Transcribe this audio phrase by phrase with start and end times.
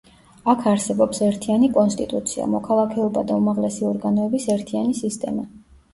[0.53, 5.47] აქ არსებობს ერთიანი კონსტიტუცია, მოქალაქეობა და უმაღლესი ორგანოების ერთიანი სისტემა.